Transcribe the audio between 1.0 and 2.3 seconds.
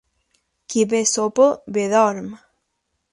sopa, bé dorm.